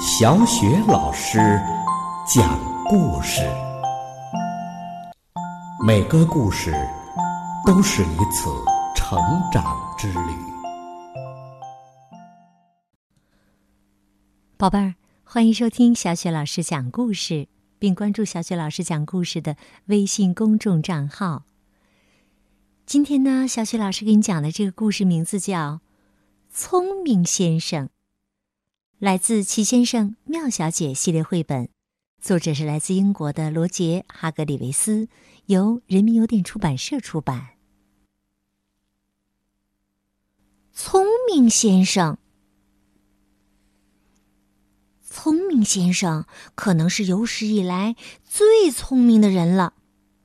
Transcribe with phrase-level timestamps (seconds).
[0.00, 1.38] 小雪老师
[2.26, 3.42] 讲故事，
[5.86, 6.74] 每个故事
[7.64, 8.50] 都是一次
[8.96, 9.16] 成
[9.52, 10.18] 长之旅。
[14.56, 17.46] 宝贝儿，欢迎收听小雪老师讲故事，
[17.78, 19.56] 并关注小雪老师讲故事的
[19.86, 21.44] 微信公众账号。
[22.84, 25.74] 今天呢，小雪老师给你讲的这个故事名字叫
[26.50, 27.86] 《聪明先生》。
[29.00, 31.68] 来自《奇先生妙小姐》系列绘本，
[32.20, 35.08] 作者是来自英国的罗杰·哈格里维斯，
[35.46, 37.48] 由人民邮电出版社出版。
[40.72, 42.18] 聪明先生，
[45.02, 49.74] 聪明先生可能是有史以来最聪明的人了，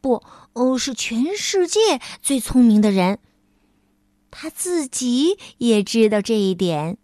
[0.00, 3.18] 不，哦，是全世界最聪明的人。
[4.30, 6.96] 他自己也知道这一点。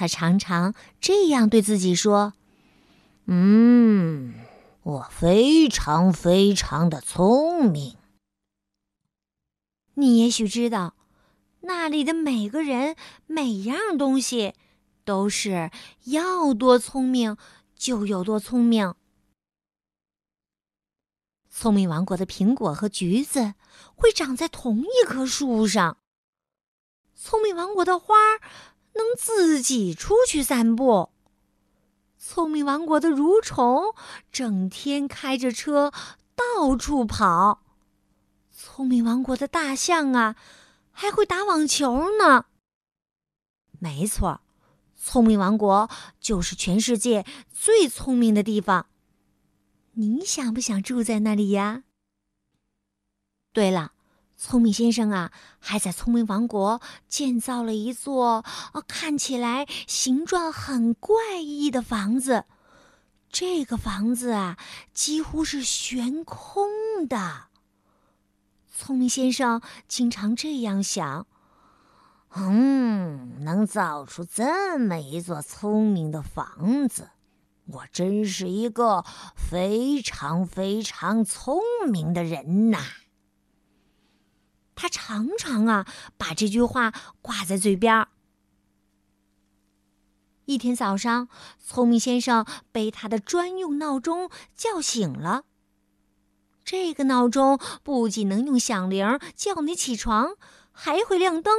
[0.00, 2.32] 他常常这样对自己说
[3.28, 4.32] ：“嗯，
[4.82, 7.98] 我非常非常的聪明。”
[9.92, 10.94] 你也许知道，
[11.60, 14.54] 那里的每个人、每样东西，
[15.04, 15.70] 都是
[16.04, 17.36] 要多聪明
[17.76, 18.94] 就有多聪明。
[21.50, 23.52] 聪明王国的苹果和橘子
[23.94, 25.98] 会长在同一棵树上。
[27.14, 28.40] 聪明王国的花儿。
[28.94, 31.10] 能自己出去散步。
[32.18, 33.94] 聪明王国的蠕虫
[34.30, 35.92] 整天开着车
[36.34, 37.62] 到处跑。
[38.50, 40.36] 聪明王国的大象啊，
[40.90, 42.46] 还会打网球呢。
[43.78, 44.42] 没错，
[44.96, 45.88] 聪明王国
[46.20, 48.86] 就是全世界最聪明的地方。
[49.92, 51.84] 你想不想住在那里呀？
[53.52, 53.92] 对了。
[54.42, 62.46] 聪明先生啊，还在聪明王国建造了一座呃看起来形状很怪异的房子。
[63.30, 64.56] 这个房子啊，
[64.94, 66.66] 几乎是悬空
[67.06, 67.48] 的。
[68.74, 71.26] 聪明先生经常这样想：
[72.30, 77.10] 嗯，能造出这么一座聪明的房子，
[77.66, 79.04] 我真是一个
[79.36, 82.78] 非常非常聪明的人呐。
[84.80, 85.86] 他常常啊
[86.16, 88.08] 把这句话挂在嘴边。
[90.46, 91.28] 一天早上，
[91.62, 95.44] 聪明先生被他的专用闹钟叫醒了。
[96.64, 100.36] 这个闹钟不仅能用响铃叫你起床，
[100.72, 101.54] 还会亮灯，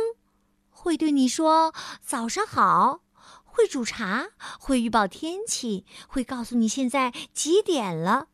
[0.72, 3.04] 会对你说早上好，
[3.44, 4.30] 会煮茶，
[4.60, 8.30] 会预报天气，会告诉你现在几点了。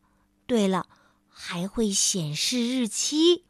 [0.46, 0.86] 对了，
[1.28, 3.44] 还会显示日期。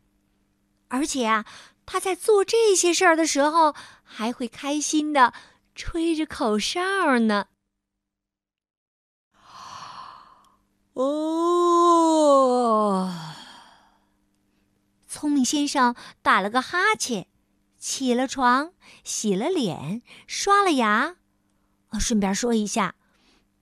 [0.89, 1.45] 而且啊，
[1.87, 5.33] 他在做这些事儿的时候，还会开心的
[5.75, 6.81] 吹着口哨
[7.21, 7.47] 呢。
[10.95, 12.35] 哦，
[15.07, 17.29] 聪明先生打了个哈欠，
[17.79, 18.73] 起了床，
[19.05, 21.17] 洗了脸，刷了牙。
[21.91, 22.97] 啊顺便说一下，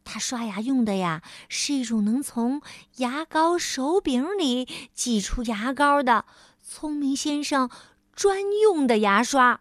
[0.03, 2.63] 他刷牙用的呀，是一种能从
[2.97, 6.25] 牙膏手柄里挤出牙膏的。
[6.69, 7.71] 聪明先生
[8.13, 9.61] 专用的牙刷。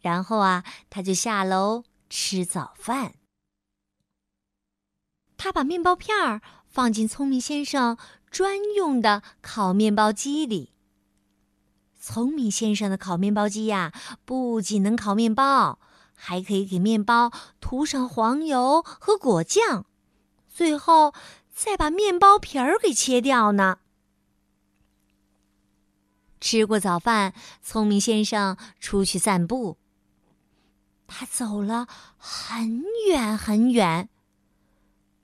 [0.00, 3.14] 然后啊，他就下楼吃早饭。
[5.36, 7.98] 他把面包片儿放进聪明先生
[8.30, 10.72] 专用的烤面包机里。
[12.00, 13.92] 聪明先生的烤面包机呀，
[14.24, 15.80] 不仅能烤面包，
[16.14, 19.84] 还可以给面包涂上黄油和果酱，
[20.48, 21.12] 最后
[21.52, 23.78] 再把面包皮儿给切掉呢。
[26.46, 29.78] 吃过早饭，聪明先生出去散步。
[31.08, 34.08] 他走了很远很远，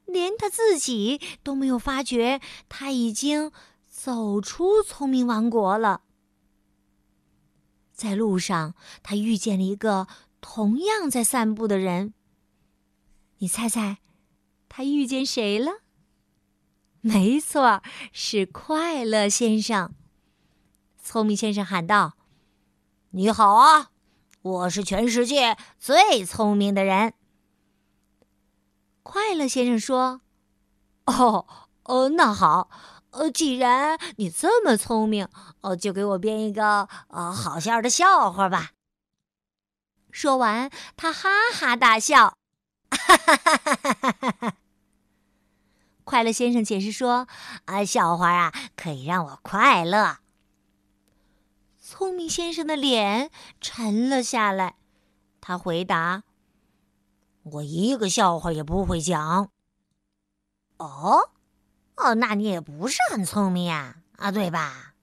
[0.05, 3.53] 连他自己都没有发觉他已经
[3.89, 6.03] 走出聪明王国了。
[7.93, 8.75] 在路上，
[9.05, 10.09] 他遇见了一个
[10.41, 12.15] 同样在散步的人。
[13.39, 13.99] 你猜猜，
[14.69, 15.83] 他遇见谁了？
[17.01, 17.81] 没错，
[18.13, 19.95] 是快乐先生。
[21.03, 22.13] 聪明先生喊道
[23.11, 23.91] ：“你好啊，
[24.41, 27.15] 我是全世界最聪明的人。”
[29.03, 30.21] 快乐先生说
[31.07, 31.47] ：“哦，
[31.83, 32.71] 哦，那好，
[33.11, 35.27] 呃，既然你这么聪明，
[35.63, 38.71] 哦，就给我编一个呃好笑的笑话吧。”
[40.13, 42.37] 说完，他哈哈大笑。
[42.91, 44.55] 哈哈哈哈哈哈！
[46.05, 47.27] 快乐先生解释说
[47.67, 50.19] ：“啊，笑话啊，可以让我快乐。”
[51.95, 53.31] 聪明先生的脸
[53.61, 54.77] 沉了下来，
[55.43, 56.25] 他回答
[57.45, 59.51] ：“我一个笑话也不会讲。
[60.79, 61.31] 哦，
[61.97, 64.95] 哦，那你也不是很聪明呀，啊，对吧？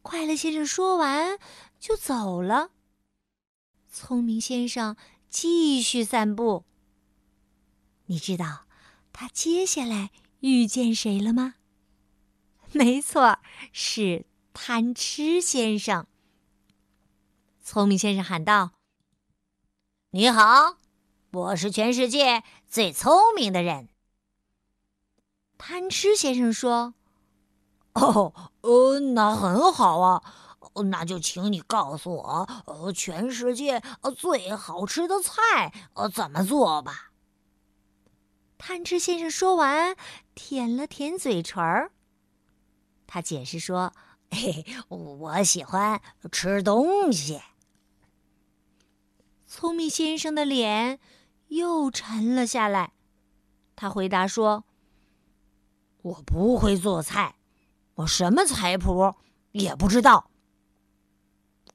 [0.00, 1.38] 快乐先生说完
[1.78, 2.70] 就走了。
[3.86, 4.96] 聪明先生
[5.28, 6.64] 继续散步。
[8.06, 8.64] 你知道
[9.12, 11.56] 他接下来遇见谁了吗？
[12.72, 13.38] 没错，
[13.74, 16.06] 是贪吃先生。
[17.62, 18.72] 聪明先生喊道
[20.10, 20.76] ：“你好，
[21.32, 23.88] 我是全世界最聪明的人。”
[25.56, 26.94] 贪吃先生说
[27.94, 28.32] ：“哦，
[28.62, 30.22] 呃，那很好啊，
[30.90, 33.80] 那就请你告诉我，呃，全世界
[34.16, 37.12] 最好吃的菜呃怎么做吧。”
[38.58, 39.96] 贪吃先生说完，
[40.34, 41.92] 舔了舔嘴唇儿。
[43.06, 43.92] 他解释说
[44.30, 46.00] ：“嘿， 我喜欢
[46.30, 47.40] 吃东西。”
[49.46, 51.00] 聪明先生的脸
[51.48, 52.92] 又沉了下来。
[53.74, 54.64] 他回答说
[56.02, 57.36] ：“我不会做菜，
[57.94, 59.14] 我什么菜谱
[59.52, 60.30] 也不知道。”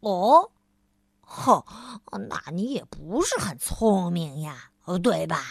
[0.01, 0.51] 哦，
[1.21, 1.63] 哼，
[2.29, 5.43] 那你也不是很聪明呀，哦对吧？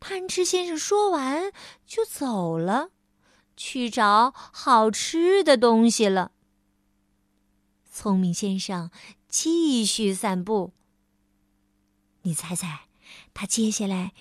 [0.00, 1.50] 贪吃先生说完
[1.86, 2.90] 就走了，
[3.58, 6.32] 去找好吃的东西了。
[7.90, 8.90] 聪明先生。
[9.28, 10.72] 继续散步。
[12.22, 12.88] 你猜猜，
[13.34, 14.14] 他接下来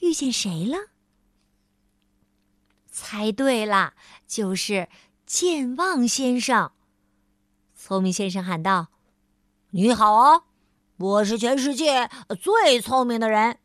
[0.00, 0.90] 遇见谁了？
[2.86, 3.94] 猜对了，
[4.26, 4.90] 就是
[5.24, 6.72] 健忘先生。
[7.74, 8.88] 聪明先生喊道
[9.72, 10.44] ：“你好啊，
[10.98, 13.58] 我是全世界最聪明的人。”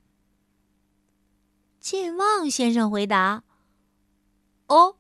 [1.81, 3.44] 健忘先生回答
[4.68, 4.95] ：“哦，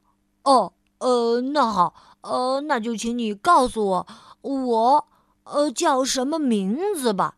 [0.45, 4.07] 哦，呃，那好，呃，那就请你告诉我，
[4.41, 5.07] 我。”
[5.45, 7.37] 呃，叫什么名字吧？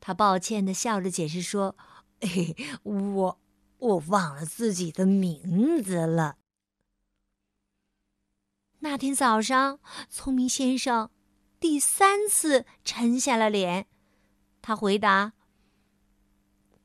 [0.00, 1.76] 他抱歉的笑着解释说
[2.20, 3.38] ：“嘿，我
[3.78, 6.38] 我忘了自己的名字了。”
[8.82, 9.78] 那天早上，
[10.10, 11.08] 聪明先生
[11.60, 13.86] 第三次沉下了脸。
[14.60, 15.34] 他回答：“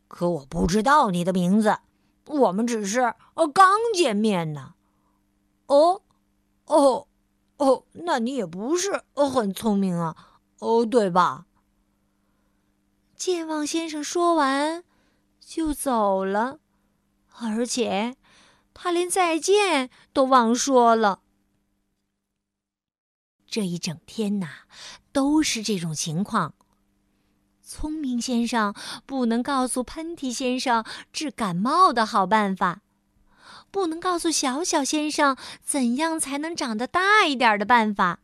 [0.08, 1.80] 可我不知道你的名字，
[2.32, 3.02] 我们只是
[3.36, 4.76] 呃刚见面呢。”
[5.68, 6.02] 哦，
[6.66, 7.08] 哦。
[7.58, 10.16] 哦，那你也不是呃很聪明啊，
[10.58, 11.46] 哦，对吧？
[13.16, 14.84] 健忘先生说完
[15.40, 16.58] 就走了，
[17.40, 18.16] 而且
[18.74, 21.22] 他连再见都忘说了。
[23.46, 24.48] 这一整天呐，
[25.12, 26.56] 都是这种情况。
[27.74, 28.74] 聪明先生
[29.06, 30.84] 不能告诉喷嚏先生
[31.14, 32.82] 治感冒的好办法。
[33.72, 38.20] 不能告诉小小先生怎样才能长得大一点的办法，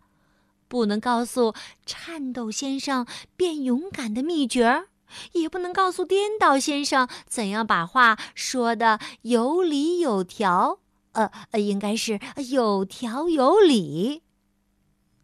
[0.67, 1.53] 不能告诉
[1.85, 3.07] 颤抖先生
[3.37, 4.83] 变勇敢的秘诀，
[5.31, 10.79] 也不能告诉颠倒先生怎样把话说的有理有条。
[11.13, 14.23] 呃呃，应该是有条有理。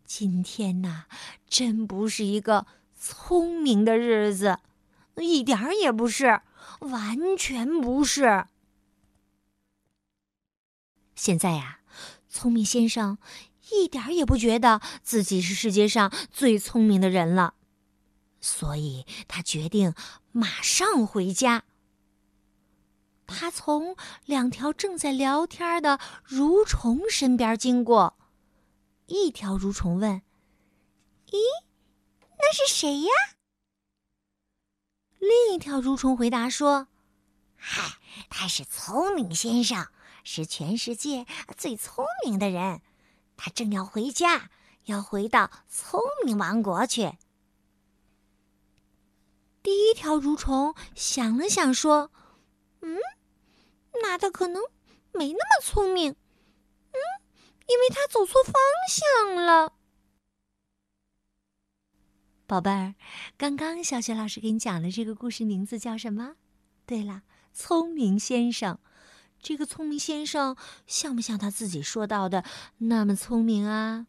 [0.05, 1.03] 今天呐，
[1.49, 2.65] 真不是一个
[3.05, 4.59] 聪明的日子，
[5.17, 6.39] 一点儿也不是，
[6.79, 8.45] 完全不是。
[11.13, 11.79] 现在呀，
[12.29, 13.17] 聪明先生
[13.71, 17.55] 一点儿也不觉得自己是世界上最聪明的人了，
[18.39, 19.93] 所以他决定
[20.31, 21.65] 马上回家。
[23.27, 25.99] 他从两条正在聊天的
[26.29, 28.15] 蠕虫身边经过，
[29.07, 30.21] 一条蠕虫问
[31.31, 31.37] ：“咦，
[32.43, 33.09] 那是谁呀？”
[35.17, 36.89] 另一条蠕虫回答说
[37.55, 37.97] ：“嗨，
[38.29, 39.87] 他是聪明先生。”
[40.25, 41.25] 是全世界
[41.57, 42.81] 最聪明的人，
[43.35, 44.49] 他正要回家，
[44.85, 47.17] 要回到聪明王国去。
[49.61, 52.09] 第一条蠕虫想了想，说
[52.79, 52.97] ：“嗯，
[54.01, 54.63] 那他可能
[55.11, 56.95] 没那么聪明，嗯，
[57.67, 58.53] 因为他走错方
[58.89, 59.73] 向了。”
[62.45, 62.93] 宝贝儿，
[63.37, 66.35] 刚刚小雪老师给你讲的这个故事名字叫什么？
[66.85, 67.23] 对了，
[67.53, 68.79] 聪明先生。
[69.41, 72.43] 这个聪明先生像不像他自己说到的
[72.77, 74.07] 那么聪明啊？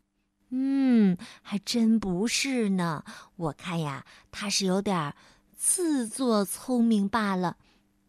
[0.51, 3.05] 嗯，还真不是呢。
[3.37, 5.15] 我看呀，他是有点
[5.57, 7.57] 自作聪明罢了。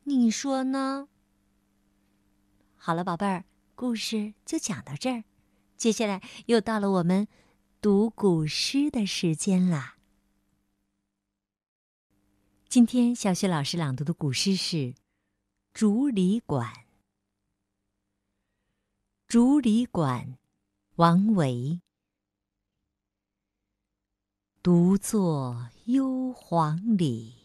[0.03, 1.07] 你说呢？
[2.75, 5.23] 好了，宝贝儿，故事就讲到这儿。
[5.77, 7.27] 接下来又到了我们
[7.79, 9.94] 读古诗的时间啦。
[12.75, 14.75] 今天小雪老师朗读的古诗是
[15.73, 16.73] 《竹里馆》。
[19.29, 20.37] 竹里馆，
[20.95, 21.79] 王维。
[24.61, 27.35] 独坐幽篁里，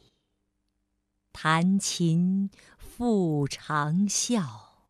[1.31, 4.81] 弹琴复长啸。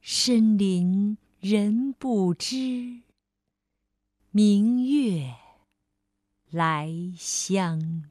[0.00, 3.02] 深林人不知，
[4.32, 5.36] 明月
[6.50, 8.10] 来相